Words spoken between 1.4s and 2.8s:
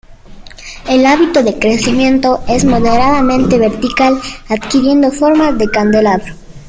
de crecimiento es